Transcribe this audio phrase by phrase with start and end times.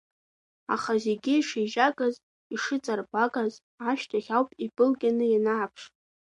[0.73, 2.15] Аха зегьы шеижьагаз,
[2.53, 3.53] ишыҵарбгагаз
[3.89, 5.81] ашьҭахь ауп ибылгьаны ианааԥш.